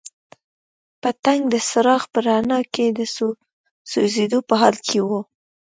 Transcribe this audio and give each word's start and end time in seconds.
پتنګ 1.01 1.41
د 1.53 1.55
څراغ 1.69 2.03
په 2.13 2.19
رڼا 2.27 2.59
کې 2.73 2.85
د 2.97 2.99
سوځېدو 3.91 4.39
په 4.47 4.53
حال 4.61 4.75
کې 4.87 4.99
وو. 5.07 5.21